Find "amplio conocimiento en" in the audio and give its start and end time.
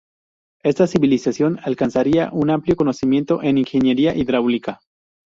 2.49-3.59